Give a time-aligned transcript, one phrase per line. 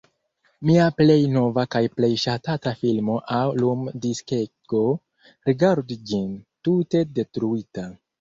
[0.67, 4.81] Mia plej nova kaj plej ŝatata filmo aŭ lumdiskego,
[5.51, 6.33] rigardu ĝin:
[6.69, 7.87] tute detruita.